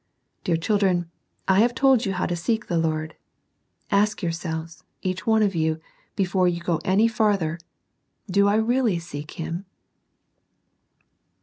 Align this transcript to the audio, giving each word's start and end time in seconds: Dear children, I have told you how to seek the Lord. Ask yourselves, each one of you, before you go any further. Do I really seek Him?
Dear 0.43 0.57
children, 0.57 1.11
I 1.47 1.59
have 1.59 1.75
told 1.75 2.07
you 2.07 2.13
how 2.13 2.25
to 2.25 2.35
seek 2.35 2.65
the 2.65 2.79
Lord. 2.79 3.15
Ask 3.91 4.23
yourselves, 4.23 4.83
each 5.03 5.27
one 5.27 5.43
of 5.43 5.53
you, 5.53 5.79
before 6.15 6.47
you 6.47 6.59
go 6.59 6.81
any 6.83 7.07
further. 7.07 7.59
Do 8.25 8.47
I 8.47 8.55
really 8.55 8.97
seek 8.97 9.33
Him? 9.37 9.67